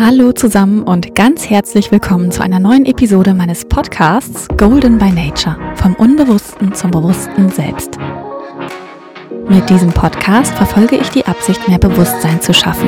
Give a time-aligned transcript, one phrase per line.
[0.00, 5.56] Hallo zusammen und ganz herzlich willkommen zu einer neuen Episode meines Podcasts Golden by Nature,
[5.74, 7.98] vom Unbewussten zum Bewussten selbst.
[9.48, 12.86] Mit diesem Podcast verfolge ich die Absicht, mehr Bewusstsein zu schaffen.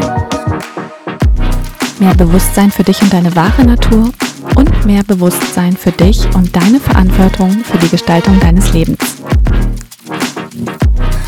[1.99, 4.13] Mehr Bewusstsein für dich und deine wahre Natur
[4.54, 9.17] und mehr Bewusstsein für dich und deine Verantwortung für die Gestaltung deines Lebens.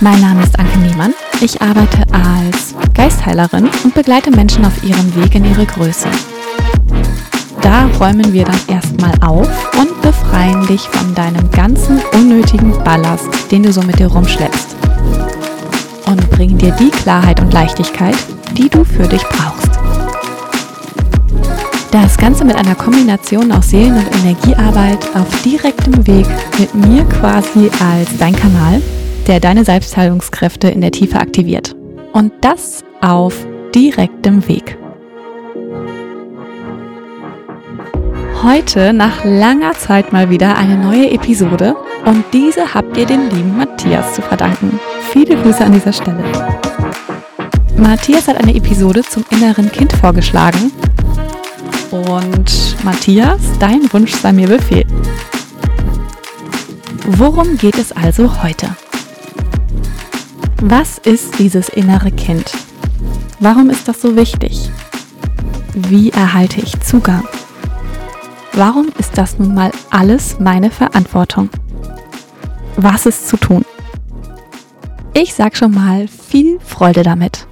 [0.01, 1.13] Mein Name ist Anke Niemann.
[1.41, 2.72] Ich arbeite als
[3.03, 6.07] Geistheilerin und begleite Menschen auf ihrem Weg in ihre Größe.
[7.61, 13.65] Da räumen wir dann erstmal auf und befreien dich von deinem ganzen unnötigen Ballast, den
[13.65, 14.77] du so mit dir rumschleppst.
[16.07, 18.15] Und bringen dir die Klarheit und Leichtigkeit,
[18.57, 19.73] die du für dich brauchst.
[21.91, 27.69] Das Ganze mit einer Kombination aus Seelen- und Energiearbeit auf direktem Weg mit mir quasi
[27.81, 28.81] als dein Kanal,
[29.27, 31.75] der deine Selbstheilungskräfte in der Tiefe aktiviert.
[32.13, 34.79] Und das auf direktem Weg.
[38.43, 43.57] Heute nach langer Zeit mal wieder eine neue Episode und diese habt ihr dem lieben
[43.57, 44.81] Matthias zu verdanken.
[45.11, 46.23] Viele Grüße an dieser Stelle.
[47.77, 50.73] Matthias hat eine Episode zum inneren Kind vorgeschlagen
[51.91, 54.87] und Matthias, dein Wunsch sei mir Befehl.
[57.07, 58.69] Worum geht es also heute?
[60.63, 62.53] Was ist dieses innere Kind?
[63.45, 64.71] Warum ist das so wichtig?
[65.75, 67.27] Wie erhalte ich Zugang?
[68.53, 71.51] Warum ist das nun mal alles meine Verantwortung?
[72.77, 73.65] Was ist zu tun?
[75.13, 77.49] Ich sag schon mal viel Freude damit.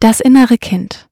[0.00, 1.08] Das innere Kind.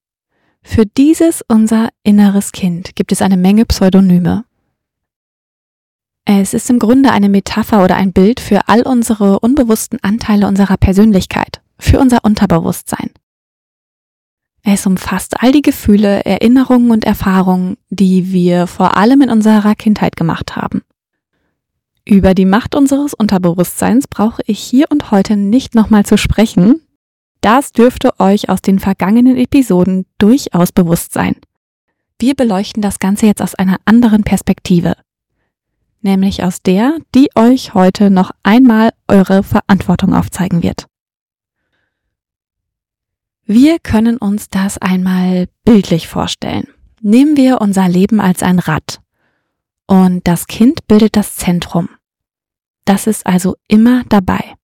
[0.63, 4.45] Für dieses unser inneres Kind gibt es eine Menge Pseudonyme.
[6.27, 10.77] Es ist im Grunde eine Metapher oder ein Bild für all unsere unbewussten Anteile unserer
[10.77, 13.11] Persönlichkeit, für unser Unterbewusstsein.
[14.62, 20.17] Es umfasst all die Gefühle, Erinnerungen und Erfahrungen, die wir vor allem in unserer Kindheit
[20.17, 20.83] gemacht haben.
[22.05, 26.83] Über die Macht unseres Unterbewusstseins brauche ich hier und heute nicht nochmal zu sprechen.
[27.41, 31.36] Das dürfte euch aus den vergangenen Episoden durchaus bewusst sein.
[32.19, 34.97] Wir beleuchten das Ganze jetzt aus einer anderen Perspektive
[36.02, 40.86] nämlich aus der, die euch heute noch einmal eure Verantwortung aufzeigen wird.
[43.51, 46.69] Wir können uns das einmal bildlich vorstellen.
[47.01, 49.01] Nehmen wir unser Leben als ein Rad
[49.86, 51.89] und das Kind bildet das Zentrum.
[52.85, 54.55] Das ist also immer dabei.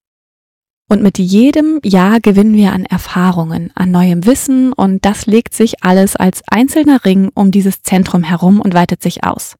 [0.86, 5.82] Und mit jedem Jahr gewinnen wir an Erfahrungen, an neuem Wissen und das legt sich
[5.82, 9.56] alles als einzelner Ring um dieses Zentrum herum und weitet sich aus.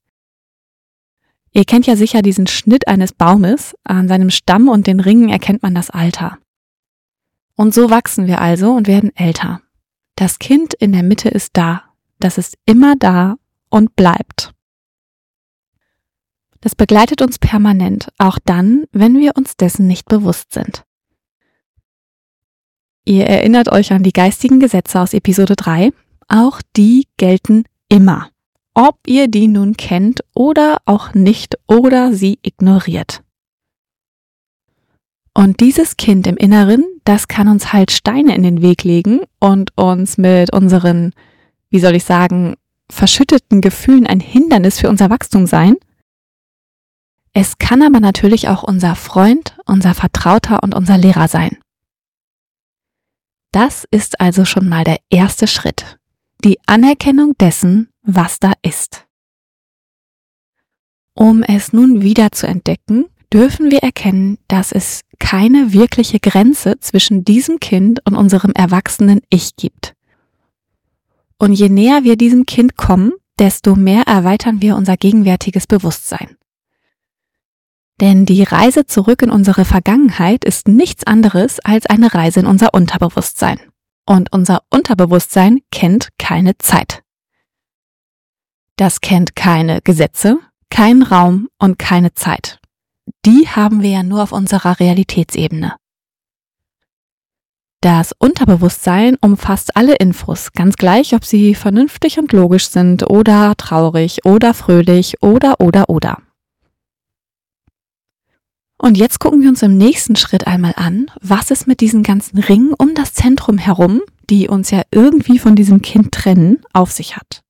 [1.51, 3.75] Ihr kennt ja sicher diesen Schnitt eines Baumes.
[3.85, 6.37] An seinem Stamm und den Ringen erkennt man das Alter.
[7.57, 9.61] Und so wachsen wir also und werden älter.
[10.17, 11.83] Das Kind in der Mitte ist da.
[12.19, 13.37] Das ist immer da
[13.71, 14.53] und bleibt.
[16.61, 20.85] Das begleitet uns permanent, auch dann, wenn wir uns dessen nicht bewusst sind.
[23.05, 25.93] Ihr erinnert euch an die geistigen Gesetze aus Episode 3.
[26.29, 28.31] Auch die gelten immer
[28.75, 33.24] ob ihr die nun kennt oder auch nicht oder sie ignoriert.
[35.35, 39.77] Und dieses Kind im Inneren, das kann uns halt Steine in den Weg legen und
[39.77, 41.13] uns mit unseren,
[41.71, 42.55] wie soll ich sagen,
[42.89, 45.77] verschütteten Gefühlen ein Hindernis für unser Wachstum sein.
[47.33, 51.59] Es kann aber natürlich auch unser Freund, unser Vertrauter und unser Lehrer sein.
[53.51, 55.99] Das ist also schon mal der erste Schritt.
[56.45, 59.07] Die Anerkennung dessen, was da ist.
[61.15, 67.25] Um es nun wieder zu entdecken, dürfen wir erkennen, dass es keine wirkliche Grenze zwischen
[67.25, 69.95] diesem Kind und unserem erwachsenen Ich gibt.
[71.37, 76.37] Und je näher wir diesem Kind kommen, desto mehr erweitern wir unser gegenwärtiges Bewusstsein.
[78.01, 82.73] Denn die Reise zurück in unsere Vergangenheit ist nichts anderes als eine Reise in unser
[82.73, 83.59] Unterbewusstsein.
[84.07, 87.03] Und unser Unterbewusstsein kennt keine Zeit.
[88.77, 90.39] Das kennt keine Gesetze,
[90.71, 92.61] keinen Raum und keine Zeit.
[93.25, 95.77] Die haben wir ja nur auf unserer Realitätsebene.
[97.85, 104.25] Das Unterbewusstsein umfasst alle Infos, ganz gleich, ob sie vernünftig und logisch sind oder traurig
[104.25, 106.23] oder fröhlich oder oder oder.
[108.79, 112.39] Und jetzt gucken wir uns im nächsten Schritt einmal an, was es mit diesen ganzen
[112.39, 114.01] Ringen um das Zentrum herum,
[114.31, 117.43] die uns ja irgendwie von diesem Kind trennen, auf sich hat.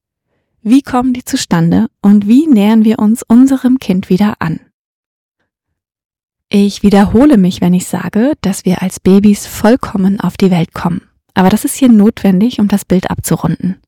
[0.62, 4.58] Wie kommen die zustande und wie nähern wir uns unserem Kind wieder an?
[6.56, 11.00] Ich wiederhole mich, wenn ich sage, dass wir als Babys vollkommen auf die Welt kommen.
[11.34, 13.82] aber das ist hier notwendig, um das Bild abzurunden.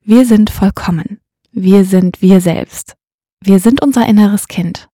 [0.00, 1.20] Wir sind vollkommen.
[1.52, 2.96] Wir sind wir selbst.
[3.44, 4.88] Wir sind unser inneres Kind.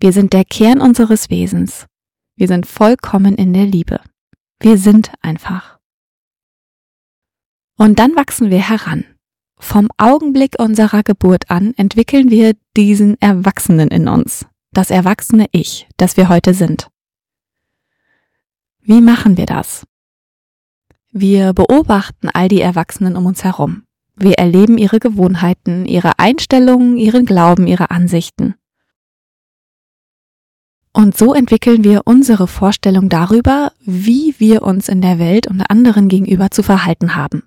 [0.00, 1.86] Wir sind der Kern unseres Wesens.
[2.34, 4.00] Wir sind vollkommen in der Liebe.
[4.58, 5.78] Wir sind einfach.
[7.78, 9.04] Und dann wachsen wir heran.
[9.60, 14.44] Vom Augenblick unserer Geburt an entwickeln wir diesen Erwachsenen in uns,
[14.76, 16.88] das erwachsene Ich, das wir heute sind.
[18.80, 19.86] Wie machen wir das?
[21.10, 23.84] Wir beobachten all die Erwachsenen um uns herum.
[24.14, 28.54] Wir erleben ihre Gewohnheiten, ihre Einstellungen, ihren Glauben, ihre Ansichten.
[30.92, 36.08] Und so entwickeln wir unsere Vorstellung darüber, wie wir uns in der Welt und anderen
[36.08, 37.42] gegenüber zu verhalten haben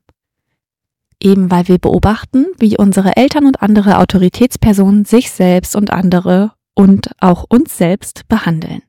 [1.22, 7.12] eben weil wir beobachten, wie unsere Eltern und andere Autoritätspersonen sich selbst und andere und
[7.20, 8.82] auch uns selbst behandeln.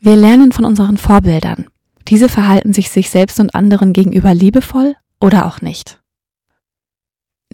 [0.00, 1.68] Wir lernen von unseren Vorbildern.
[2.08, 6.00] Diese verhalten sich sich selbst und anderen gegenüber liebevoll oder auch nicht.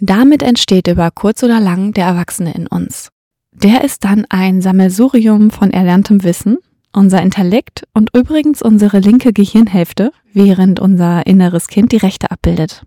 [0.00, 3.10] Damit entsteht über kurz oder lang der Erwachsene in uns.
[3.52, 6.56] Der ist dann ein Sammelsurium von erlerntem Wissen,
[6.94, 12.86] unser Intellekt und übrigens unsere linke Gehirnhälfte, während unser inneres Kind die rechte abbildet.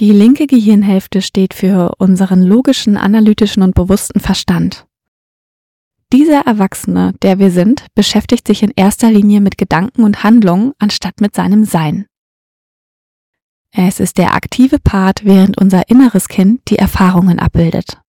[0.00, 4.86] Die linke Gehirnhälfte steht für unseren logischen, analytischen und bewussten Verstand.
[6.12, 11.20] Dieser Erwachsene, der wir sind, beschäftigt sich in erster Linie mit Gedanken und Handlungen anstatt
[11.20, 12.06] mit seinem Sein.
[13.72, 18.00] Es ist der aktive Part, während unser inneres Kind die Erfahrungen abbildet.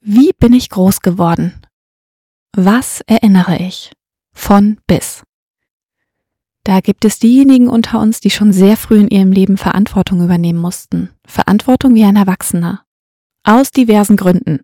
[0.00, 1.62] Wie bin ich groß geworden?
[2.52, 3.92] Was erinnere ich?
[4.34, 5.22] Von bis.
[6.70, 10.60] Da gibt es diejenigen unter uns, die schon sehr früh in ihrem Leben Verantwortung übernehmen
[10.60, 11.10] mussten.
[11.26, 12.84] Verantwortung wie ein Erwachsener.
[13.42, 14.60] Aus diversen Gründen.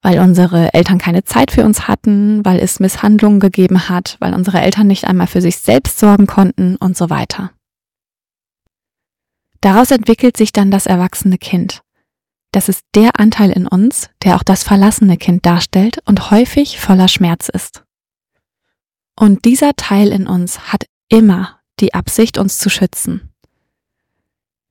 [0.00, 4.62] Weil unsere Eltern keine Zeit für uns hatten, weil es Misshandlungen gegeben hat, weil unsere
[4.62, 7.50] Eltern nicht einmal für sich selbst sorgen konnten und so weiter.
[9.60, 11.82] Daraus entwickelt sich dann das erwachsene Kind.
[12.52, 17.08] Das ist der Anteil in uns, der auch das verlassene Kind darstellt und häufig voller
[17.08, 17.84] Schmerz ist.
[19.20, 23.28] Und dieser Teil in uns hat immer die Absicht, uns zu schützen.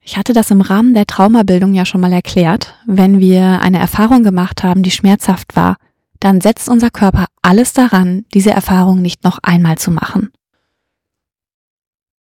[0.01, 2.73] Ich hatte das im Rahmen der Traumabildung ja schon mal erklärt.
[2.87, 5.75] Wenn wir eine Erfahrung gemacht haben, die schmerzhaft war,
[6.19, 10.31] dann setzt unser Körper alles daran, diese Erfahrung nicht noch einmal zu machen.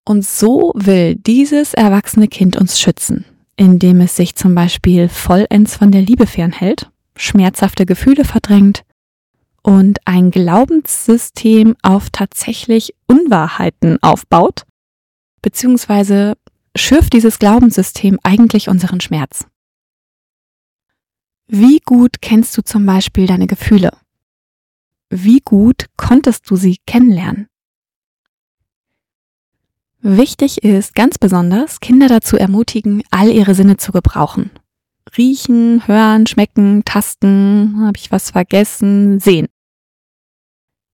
[0.05, 3.25] Und so will dieses erwachsene Kind uns schützen,
[3.57, 8.83] indem es sich zum Beispiel vollends von der Liebe fernhält, schmerzhafte Gefühle verdrängt,
[9.63, 14.63] und ein Glaubenssystem auf tatsächlich Unwahrheiten aufbaut,
[15.41, 16.35] beziehungsweise
[16.75, 19.45] schürft dieses Glaubenssystem eigentlich unseren Schmerz.
[21.47, 23.91] Wie gut kennst du zum Beispiel deine Gefühle?
[25.09, 27.47] Wie gut konntest du sie kennenlernen?
[29.99, 34.51] Wichtig ist ganz besonders, Kinder dazu ermutigen, all ihre Sinne zu gebrauchen
[35.17, 39.47] Riechen, hören, schmecken, tasten, habe ich was vergessen, sehen.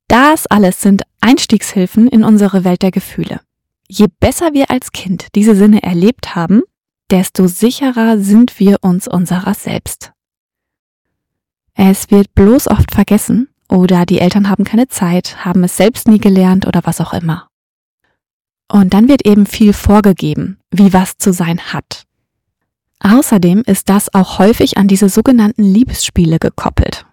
[0.10, 3.42] Das alles sind Einstiegshilfen in unsere Welt der Gefühle.
[3.88, 6.64] Je besser wir als Kind diese Sinne erlebt haben,
[7.12, 10.12] desto sicherer sind wir uns unserer selbst.
[11.76, 16.20] Es wird bloß oft vergessen oder die Eltern haben keine Zeit, haben es selbst nie
[16.20, 17.48] gelernt oder was auch immer.
[18.68, 22.06] Und dann wird eben viel vorgegeben, wie was zu sein hat.
[23.00, 27.06] Außerdem ist das auch häufig an diese sogenannten Liebesspiele gekoppelt.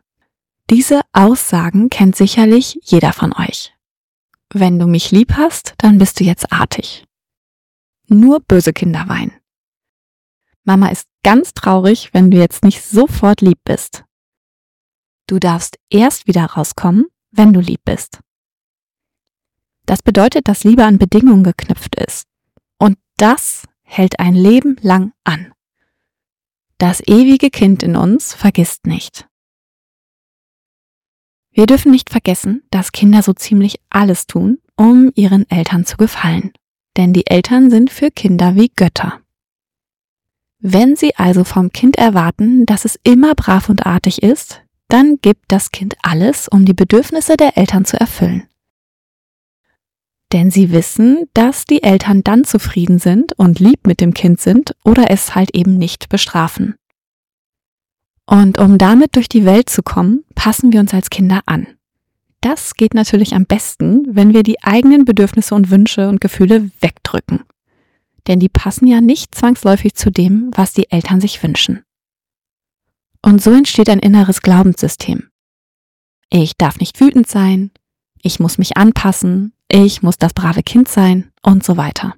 [0.69, 3.73] Diese Aussagen kennt sicherlich jeder von euch.
[4.53, 7.05] Wenn du mich lieb hast, dann bist du jetzt artig.
[8.09, 9.33] Nur böse Kinder weinen.
[10.65, 14.05] Mama ist ganz traurig, wenn du jetzt nicht sofort lieb bist.
[15.29, 18.21] Du darfst erst wieder rauskommen, wenn du lieb bist.
[19.87, 22.27] Das bedeutet, dass Liebe an Bedingungen geknüpft ist.
[22.79, 25.53] Und das hält ein Leben lang an.
[26.79, 29.29] Das ewige Kind in uns vergisst nicht.
[31.57, 36.53] Wir dürfen nicht vergessen, dass Kinder so ziemlich alles tun, um ihren Eltern zu gefallen.
[36.99, 39.21] Denn die Eltern sind für Kinder wie Götter.
[40.59, 45.45] Wenn sie also vom Kind erwarten, dass es immer brav und artig ist, dann gibt
[45.49, 48.47] das Kind alles, um die Bedürfnisse der Eltern zu erfüllen.
[50.35, 54.77] Denn sie wissen, dass die Eltern dann zufrieden sind und lieb mit dem Kind sind
[54.85, 56.75] oder es halt eben nicht bestrafen.
[58.27, 61.69] Und um damit durch die Welt zu kommen, passen wir uns als Kinder an.
[62.41, 67.45] Das geht natürlich am besten, wenn wir die eigenen Bedürfnisse und Wünsche und Gefühle wegdrücken.
[68.27, 71.83] Denn die passen ja nicht zwangsläufig zu dem, was die Eltern sich wünschen.
[73.23, 75.29] Und so entsteht ein inneres Glaubenssystem.
[76.31, 77.71] Ich darf nicht wütend sein,
[78.23, 82.15] ich muss mich anpassen, ich muss das brave Kind sein und so weiter.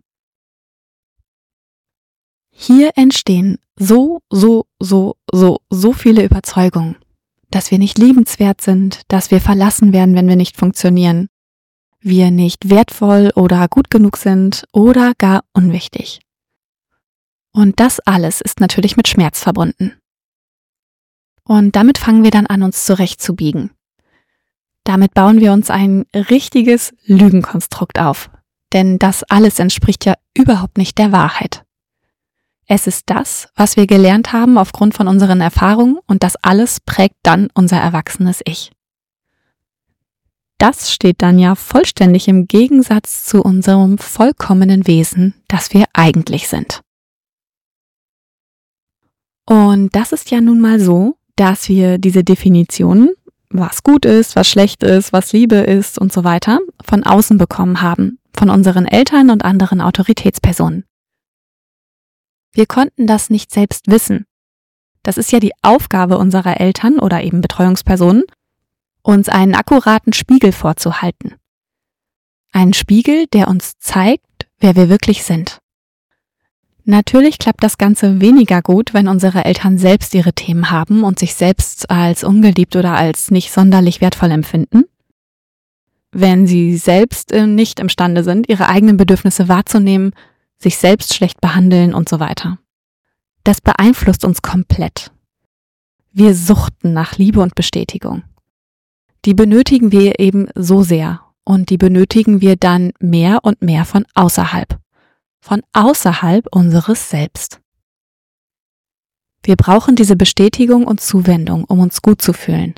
[2.61, 6.97] Hier entstehen so, so, so, so, so viele Überzeugungen,
[7.53, 11.29] dass wir nicht liebenswert sind, dass wir verlassen werden, wenn wir nicht funktionieren,
[12.01, 16.19] wir nicht wertvoll oder gut genug sind oder gar unwichtig.
[17.53, 19.95] Und das alles ist natürlich mit Schmerz verbunden.
[21.45, 23.71] Und damit fangen wir dann an, uns zurechtzubiegen.
[24.83, 28.31] Damit bauen wir uns ein richtiges Lügenkonstrukt auf.
[28.73, 31.65] Denn das alles entspricht ja überhaupt nicht der Wahrheit.
[32.71, 37.17] Es ist das, was wir gelernt haben aufgrund von unseren Erfahrungen und das alles prägt
[37.23, 38.71] dann unser erwachsenes Ich.
[40.59, 46.83] Das steht dann ja vollständig im Gegensatz zu unserem vollkommenen Wesen, das wir eigentlich sind.
[49.47, 53.11] Und das ist ja nun mal so, dass wir diese Definitionen
[53.51, 57.81] was gut ist, was schlecht ist, was Liebe ist und so weiter, von außen bekommen
[57.81, 60.85] haben, von unseren Eltern und anderen Autoritätspersonen.
[62.53, 64.27] Wir konnten das nicht selbst wissen.
[65.03, 68.25] Das ist ja die Aufgabe unserer Eltern oder eben Betreuungspersonen,
[69.03, 71.35] uns einen akkuraten Spiegel vorzuhalten.
[72.53, 75.61] Einen Spiegel, der uns zeigt, wer wir wirklich sind.
[76.85, 81.35] Natürlich klappt das Ganze weniger gut, wenn unsere Eltern selbst ihre Themen haben und sich
[81.35, 84.85] selbst als ungeliebt oder als nicht sonderlich wertvoll empfinden.
[86.13, 90.13] Wenn sie selbst äh, nicht imstande sind, ihre eigenen Bedürfnisse wahrzunehmen,
[90.59, 92.59] sich selbst schlecht behandeln und so weiter.
[93.45, 95.13] Das beeinflusst uns komplett.
[96.13, 98.25] Wir suchten nach Liebe und Bestätigung.
[99.25, 104.05] Die benötigen wir eben so sehr und die benötigen wir dann mehr und mehr von
[104.15, 104.79] außerhalb
[105.41, 107.61] von außerhalb unseres Selbst.
[109.43, 112.75] Wir brauchen diese Bestätigung und Zuwendung, um uns gut zu fühlen.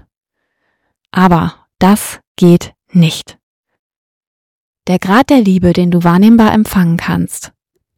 [1.10, 3.38] Aber das geht nicht.
[4.87, 7.52] Der Grad der Liebe, den du wahrnehmbar empfangen kannst,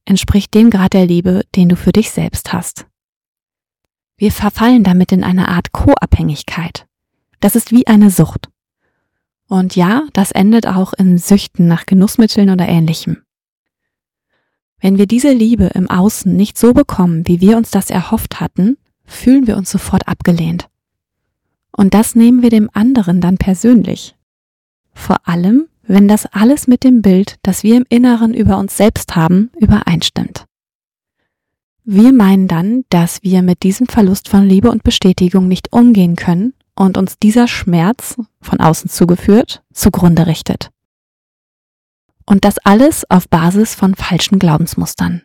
[0.04, 2.86] entspricht dem Grad der Liebe, den du für dich selbst hast.
[4.16, 6.86] Wir verfallen damit in eine Art Co-Abhängigkeit.
[7.40, 8.48] Das ist wie eine Sucht.
[9.48, 13.22] Und ja, das endet auch in Süchten nach Genussmitteln oder ähnlichem.
[14.80, 18.78] Wenn wir diese Liebe im Außen nicht so bekommen, wie wir uns das erhofft hatten,
[19.04, 20.68] fühlen wir uns sofort abgelehnt.
[21.70, 24.16] Und das nehmen wir dem anderen dann persönlich.
[24.92, 29.14] Vor allem, wenn das alles mit dem Bild, das wir im Inneren über uns selbst
[29.14, 30.46] haben, übereinstimmt.
[31.84, 36.54] Wir meinen dann, dass wir mit diesem Verlust von Liebe und Bestätigung nicht umgehen können
[36.74, 40.70] und uns dieser Schmerz, von außen zugeführt, zugrunde richtet.
[42.24, 45.20] Und das alles auf Basis von falschen Glaubensmustern.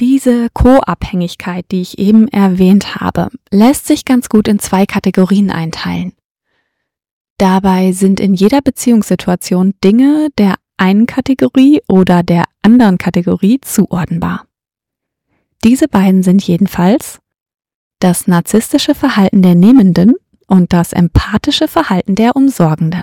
[0.00, 6.12] Diese Co-Abhängigkeit, die ich eben erwähnt habe, lässt sich ganz gut in zwei Kategorien einteilen.
[7.38, 14.46] Dabei sind in jeder Beziehungssituation Dinge der einen Kategorie oder der anderen Kategorie zuordnenbar.
[15.64, 17.20] Diese beiden sind jedenfalls
[18.00, 20.14] das narzisstische Verhalten der Nehmenden
[20.46, 23.02] und das empathische Verhalten der Umsorgenden.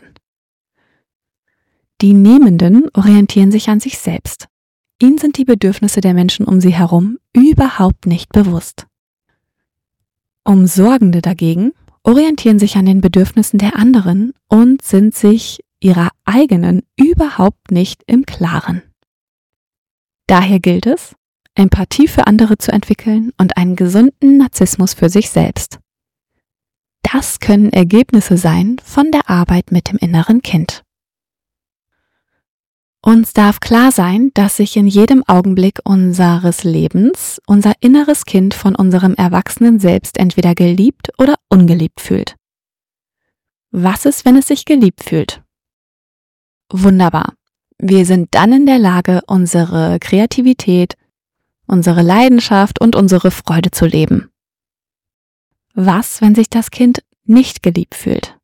[2.02, 4.48] Die Nehmenden orientieren sich an sich selbst.
[5.02, 8.86] Ihnen sind die Bedürfnisse der Menschen um sie herum überhaupt nicht bewusst.
[10.44, 11.72] Umsorgende dagegen
[12.06, 18.26] orientieren sich an den Bedürfnissen der anderen und sind sich ihrer eigenen überhaupt nicht im
[18.26, 18.82] Klaren.
[20.28, 21.16] Daher gilt es,
[21.56, 25.80] Empathie für andere zu entwickeln und einen gesunden Narzissmus für sich selbst.
[27.02, 30.85] Das können Ergebnisse sein von der Arbeit mit dem inneren Kind.
[33.08, 38.76] Uns darf klar sein, dass sich in jedem Augenblick unseres Lebens unser inneres Kind von
[38.76, 42.36] unserem erwachsenen Selbst entweder geliebt oder ungeliebt fühlt.
[43.70, 45.44] Was ist, wenn es sich geliebt fühlt?
[46.72, 47.36] Wunderbar.
[47.78, 50.96] Wir sind dann in der Lage, unsere Kreativität,
[51.68, 54.32] unsere Leidenschaft und unsere Freude zu leben.
[55.76, 58.36] Was, wenn sich das Kind nicht geliebt fühlt?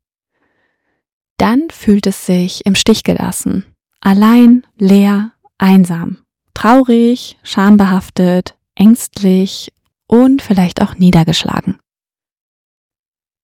[1.36, 3.64] Dann fühlt es sich im Stich gelassen,
[4.04, 6.18] Allein, leer, einsam,
[6.54, 9.72] traurig, schambehaftet, ängstlich
[10.08, 11.78] und vielleicht auch niedergeschlagen.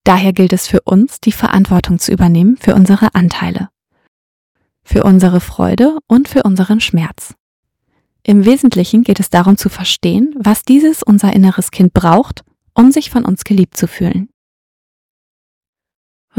[0.02, 3.68] Daher gilt es für uns, die Verantwortung zu übernehmen für unsere Anteile,
[4.82, 7.34] für unsere Freude und für unseren Schmerz.
[8.24, 12.42] Im Wesentlichen geht es darum zu verstehen, was dieses unser inneres Kind braucht,
[12.74, 14.28] um sich von uns geliebt zu fühlen.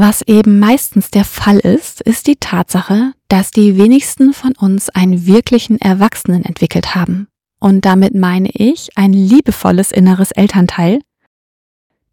[0.01, 5.25] Was eben meistens der Fall ist, ist die Tatsache, dass die wenigsten von uns einen
[5.25, 7.27] wirklichen Erwachsenen entwickelt haben.
[7.60, 11.01] Und damit meine ich ein liebevolles inneres Elternteil,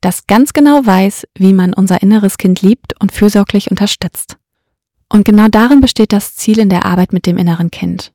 [0.01, 4.37] das ganz genau weiß, wie man unser inneres Kind liebt und fürsorglich unterstützt.
[5.09, 8.11] Und genau darin besteht das Ziel in der Arbeit mit dem inneren Kind.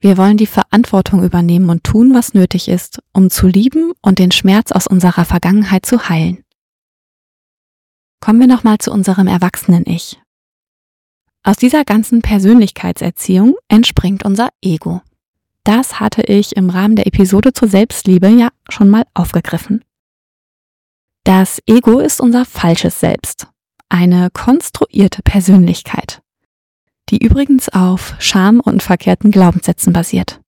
[0.00, 4.30] Wir wollen die Verantwortung übernehmen und tun, was nötig ist, um zu lieben und den
[4.30, 6.43] Schmerz aus unserer Vergangenheit zu heilen.
[8.24, 10.18] Kommen wir nochmal zu unserem Erwachsenen-Ich.
[11.42, 15.02] Aus dieser ganzen Persönlichkeitserziehung entspringt unser Ego.
[15.62, 19.84] Das hatte ich im Rahmen der Episode zur Selbstliebe ja schon mal aufgegriffen.
[21.24, 23.48] Das Ego ist unser falsches Selbst,
[23.90, 26.22] eine konstruierte Persönlichkeit,
[27.10, 30.40] die übrigens auf Scham und verkehrten Glaubenssätzen basiert.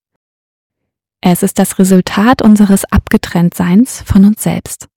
[1.21, 4.89] Es ist das Resultat unseres Abgetrenntseins von uns selbst.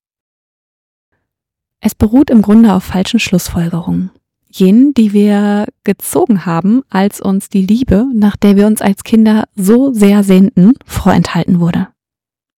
[1.81, 4.11] Es beruht im Grunde auf falschen Schlussfolgerungen.
[4.51, 9.47] Jenen, die wir gezogen haben, als uns die Liebe, nach der wir uns als Kinder
[9.55, 11.87] so sehr sehnten, vorenthalten wurde.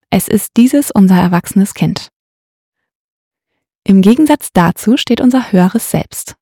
[0.10, 2.10] Es ist dieses unser erwachsenes Kind.
[3.84, 6.36] Im Gegensatz dazu steht unser höheres Selbst.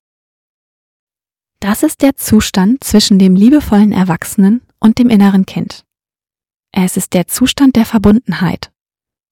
[1.58, 5.84] Das ist der Zustand zwischen dem liebevollen Erwachsenen und dem inneren Kind.
[6.72, 8.70] Es ist der Zustand der Verbundenheit.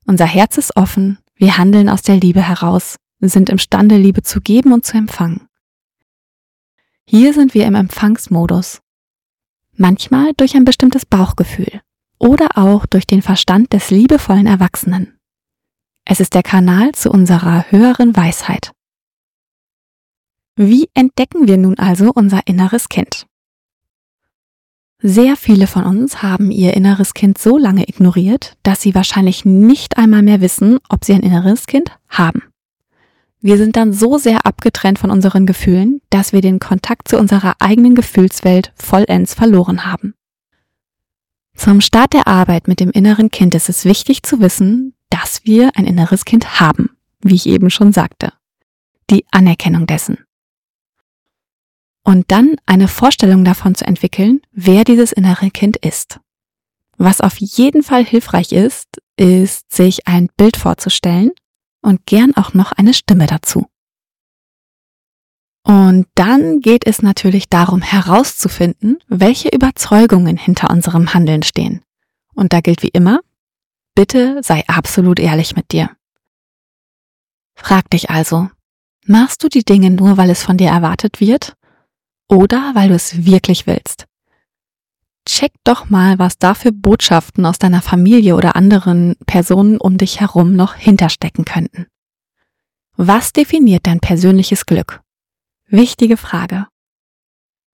[0.04, 4.72] Unser Herz ist offen, wir handeln aus der Liebe heraus, sind imstande, Liebe zu geben
[4.72, 5.48] und zu empfangen.
[7.06, 8.80] Hier sind wir im Empfangsmodus.
[9.74, 11.80] Manchmal durch ein bestimmtes Bauchgefühl
[12.18, 15.18] oder auch durch den Verstand des liebevollen Erwachsenen.
[16.04, 18.72] Es ist der Kanal zu unserer höheren Weisheit.
[20.56, 23.26] Wie entdecken wir nun also unser inneres Kind?
[25.00, 29.96] Sehr viele von uns haben ihr inneres Kind so lange ignoriert, dass sie wahrscheinlich nicht
[29.96, 32.42] einmal mehr wissen, ob sie ein inneres Kind haben.
[33.40, 37.54] Wir sind dann so sehr abgetrennt von unseren Gefühlen, dass wir den Kontakt zu unserer
[37.60, 40.14] eigenen Gefühlswelt vollends verloren haben.
[41.54, 45.70] Zum Start der Arbeit mit dem inneren Kind ist es wichtig zu wissen, dass wir
[45.76, 46.90] ein inneres Kind haben,
[47.20, 48.32] wie ich eben schon sagte.
[49.10, 50.18] Die Anerkennung dessen.
[52.04, 56.20] Und dann eine Vorstellung davon zu entwickeln, wer dieses innere Kind ist.
[56.96, 61.32] Was auf jeden Fall hilfreich ist, ist, sich ein Bild vorzustellen
[61.80, 63.66] und gern auch noch eine Stimme dazu.
[65.64, 71.82] Und dann geht es natürlich darum herauszufinden, welche Überzeugungen hinter unserem Handeln stehen.
[72.34, 73.20] Und da gilt wie immer,
[73.94, 75.90] bitte sei absolut ehrlich mit dir.
[77.54, 78.48] Frag dich also,
[79.04, 81.54] machst du die Dinge nur, weil es von dir erwartet wird
[82.28, 84.07] oder weil du es wirklich willst?
[85.28, 90.20] Check doch mal, was da für Botschaften aus deiner Familie oder anderen Personen um dich
[90.20, 91.86] herum noch hinterstecken könnten.
[92.96, 95.00] Was definiert dein persönliches Glück?
[95.66, 96.66] Wichtige Frage.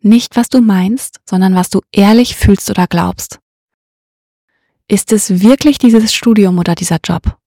[0.00, 3.38] Nicht, was du meinst, sondern was du ehrlich fühlst oder glaubst.
[4.86, 7.38] Ist es wirklich dieses Studium oder dieser Job?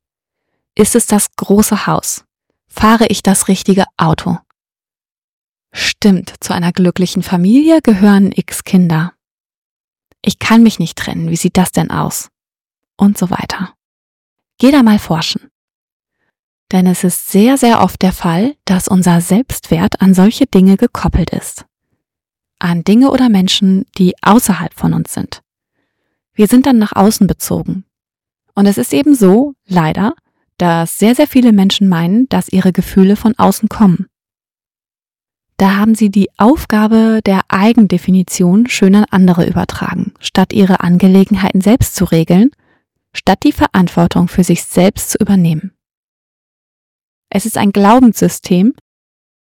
[0.74, 2.24] Ist es das große Haus?
[2.68, 4.38] Fahre ich das richtige Auto?
[5.72, 9.14] Stimmt, zu einer glücklichen Familie gehören x Kinder.
[10.28, 12.28] Ich kann mich nicht trennen, wie sieht das denn aus?
[12.98, 13.74] Und so weiter.
[14.58, 15.50] Geh da mal forschen.
[16.74, 21.30] Denn es ist sehr, sehr oft der Fall, dass unser Selbstwert an solche Dinge gekoppelt
[21.30, 21.66] ist.
[22.60, 25.44] An Dinge oder Menschen, die außerhalb von uns sind.
[26.34, 27.86] Wir sind dann nach außen bezogen.
[28.54, 30.14] Und es ist eben so, leider,
[30.58, 34.08] dass sehr, sehr viele Menschen meinen, dass ihre Gefühle von außen kommen.
[35.58, 41.96] Da haben sie die Aufgabe der Eigendefinition schön an andere übertragen, statt ihre Angelegenheiten selbst
[41.96, 42.52] zu regeln,
[43.12, 45.72] statt die Verantwortung für sich selbst zu übernehmen.
[47.30, 48.76] Es ist ein Glaubenssystem,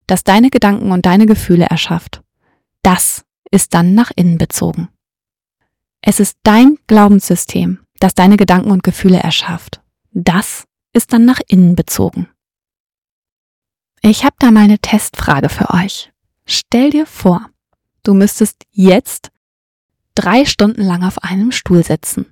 [0.08, 2.24] das deine Gedanken und deine Gefühle erschafft.
[2.82, 4.90] Das ist dann nach innen bezogen.
[6.02, 9.82] Es ist dein Glaubenssystem, das deine Gedanken und Gefühle erschafft.
[10.12, 12.28] Das ist dann nach innen bezogen.
[14.04, 16.12] Ich habe da mal eine Testfrage für euch.
[16.46, 17.50] Stell dir vor,
[18.02, 19.32] du müsstest jetzt
[20.16, 22.26] drei Stunden lang auf einem Stuhl sitzen.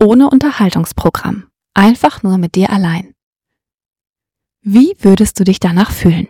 [0.00, 1.46] Ohne Unterhaltungsprogramm.
[1.74, 3.14] Einfach nur mit dir allein.
[4.62, 6.26] Wie würdest du dich danach fühlen?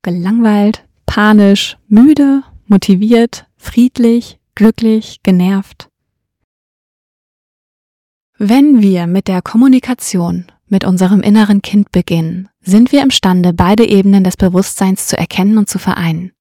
[0.00, 5.90] Gelangweilt, panisch, müde, motiviert, friedlich, glücklich, genervt?
[8.38, 14.24] Wenn wir mit der Kommunikation mit unserem inneren Kind beginnen, sind wir imstande, beide Ebenen
[14.24, 16.32] des Bewusstseins zu erkennen und zu vereinen.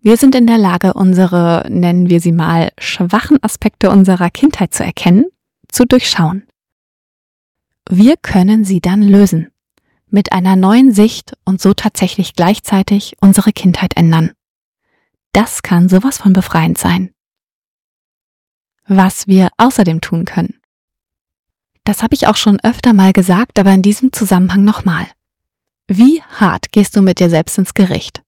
[0.00, 4.82] Wir sind in der Lage, unsere, nennen wir sie mal, schwachen Aspekte unserer Kindheit zu
[4.82, 5.26] erkennen,
[5.68, 6.46] zu durchschauen.
[7.88, 9.48] Wir können sie dann lösen,
[10.08, 14.32] mit einer neuen Sicht und so tatsächlich gleichzeitig unsere Kindheit ändern.
[15.32, 17.12] Das kann sowas von befreiend sein.
[18.86, 20.59] Was wir außerdem tun können.
[21.90, 25.08] Das habe ich auch schon öfter mal gesagt, aber in diesem Zusammenhang nochmal.
[25.88, 28.22] Wie hart gehst du mit dir selbst ins Gericht?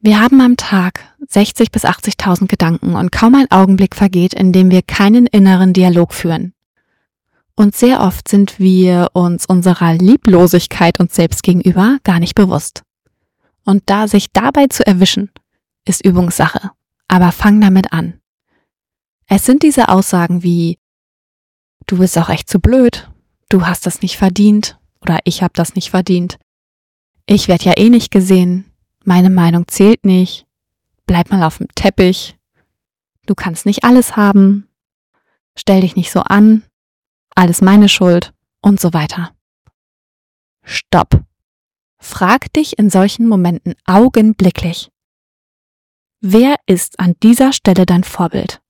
[0.00, 4.70] Wir haben am Tag 60 bis 80.000 Gedanken und kaum ein Augenblick vergeht, in dem
[4.70, 6.54] wir keinen inneren Dialog führen.
[7.54, 12.82] Und sehr oft sind wir uns unserer Lieblosigkeit uns selbst gegenüber gar nicht bewusst.
[13.66, 15.30] Und da sich dabei zu erwischen,
[15.84, 16.70] ist Übungssache.
[17.08, 18.14] Aber fang damit an.
[19.26, 20.78] Es sind diese Aussagen wie
[21.86, 23.10] Du bist auch echt zu blöd,
[23.48, 26.38] du hast das nicht verdient oder ich habe das nicht verdient.
[27.26, 28.70] Ich werde ja eh nicht gesehen,
[29.04, 30.46] meine Meinung zählt nicht,
[31.06, 32.36] bleib mal auf dem Teppich,
[33.26, 34.68] du kannst nicht alles haben,
[35.56, 36.62] stell dich nicht so an,
[37.34, 39.34] alles meine Schuld und so weiter.
[40.64, 41.24] Stopp.
[41.98, 44.90] Frag dich in solchen Momenten augenblicklich.
[46.20, 48.61] Wer ist an dieser Stelle dein Vorbild?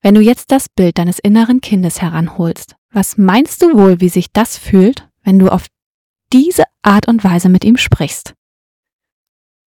[0.00, 4.32] Wenn du jetzt das Bild deines inneren Kindes heranholst, was meinst du wohl, wie sich
[4.32, 5.66] das fühlt, wenn du auf
[6.32, 8.34] diese Art und Weise mit ihm sprichst?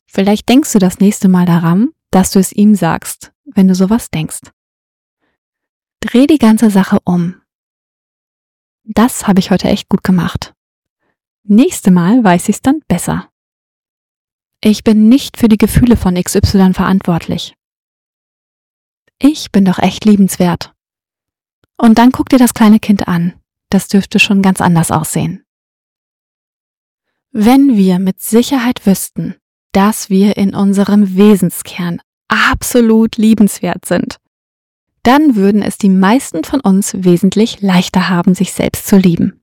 [0.06, 4.10] Vielleicht denkst du das nächste Mal daran, dass du es ihm sagst, wenn du sowas
[4.12, 4.42] denkst.
[6.00, 7.42] Dreh die ganze Sache um.
[8.84, 10.54] Das habe ich heute echt gut gemacht.
[11.44, 13.30] Nächste Mal weiß ich es dann besser.
[14.62, 17.56] Ich bin nicht für die Gefühle von XY verantwortlich.
[19.20, 20.74] Ich bin doch echt liebenswert.
[21.78, 23.34] Und dann guck dir das kleine Kind an.
[23.70, 25.44] Das dürfte schon ganz anders aussehen.
[27.32, 29.36] Wenn wir mit Sicherheit wüssten,
[29.72, 34.18] dass wir in unserem Wesenskern absolut liebenswert sind,
[35.02, 39.42] dann würden es die meisten von uns wesentlich leichter haben, sich selbst zu lieben.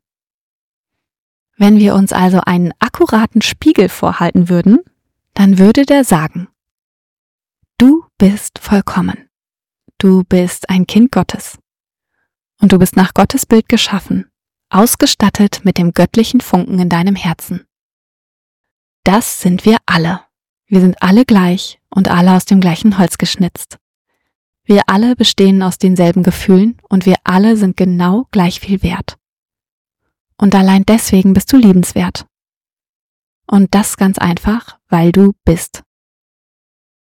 [1.56, 4.78] Wenn wir uns also einen akkuraten Spiegel vorhalten würden,
[5.34, 6.48] dann würde der sagen,
[7.76, 9.29] du bist vollkommen.
[10.00, 11.58] Du bist ein Kind Gottes.
[12.58, 14.30] Und du bist nach Gottes Bild geschaffen,
[14.70, 17.66] ausgestattet mit dem göttlichen Funken in deinem Herzen.
[19.04, 20.22] Das sind wir alle.
[20.68, 23.76] Wir sind alle gleich und alle aus dem gleichen Holz geschnitzt.
[24.64, 29.18] Wir alle bestehen aus denselben Gefühlen und wir alle sind genau gleich viel wert.
[30.38, 32.24] Und allein deswegen bist du liebenswert.
[33.46, 35.82] Und das ganz einfach, weil du bist.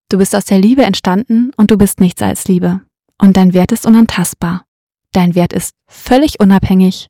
[0.09, 2.81] Du bist aus der Liebe entstanden und du bist nichts als Liebe.
[3.21, 4.65] Und dein Wert ist unantastbar.
[5.11, 7.07] Dein Wert ist völlig unabhängig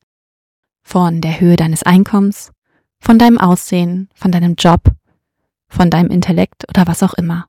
[0.83, 2.51] von der Höhe deines Einkommens,
[2.99, 4.91] von deinem Aussehen, von deinem Job,
[5.69, 7.45] von deinem Intellekt oder was auch immer.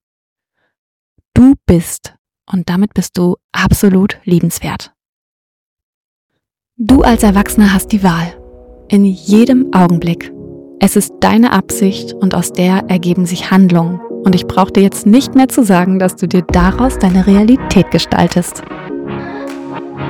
[1.35, 2.15] Du bist
[2.47, 4.93] und damit bist du absolut liebenswert.
[6.77, 8.37] Du als Erwachsener hast die Wahl.
[8.89, 10.33] In jedem Augenblick.
[10.81, 15.07] Es ist deine Absicht und aus der ergeben sich Handlungen und ich brauche dir jetzt
[15.07, 18.63] nicht mehr zu sagen, dass du dir daraus deine Realität gestaltest.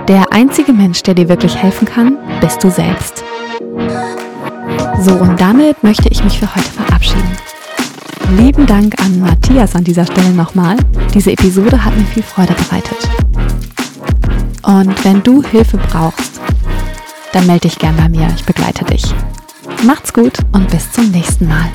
[0.09, 3.24] Der einzige Mensch, der dir wirklich helfen kann, bist du selbst.
[5.00, 7.30] So, und damit möchte ich mich für heute verabschieden.
[8.37, 10.76] Lieben Dank an Matthias an dieser Stelle nochmal.
[11.14, 12.98] Diese Episode hat mir viel Freude bereitet.
[14.64, 16.42] Und wenn du Hilfe brauchst,
[17.33, 18.28] dann melde dich gern bei mir.
[18.37, 19.14] Ich begleite dich.
[19.87, 21.70] Macht's gut und bis zum nächsten Mal.